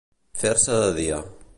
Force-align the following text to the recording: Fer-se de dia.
Fer-se 0.43 0.79
de 0.87 0.91
dia. 0.99 1.23